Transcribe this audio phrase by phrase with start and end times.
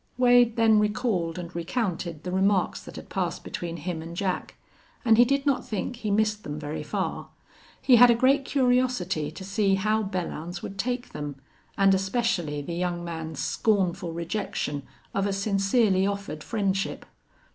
[0.17, 4.55] Wade then recalled and recounted the remarks that had passed between him and Jack;
[5.05, 7.29] and he did not think he missed them very far.
[7.79, 11.35] He had a great curiosity to see how Belllounds would take them,
[11.77, 14.81] and especially the young man's scornful rejection
[15.13, 17.05] of a sincerely offered friendship.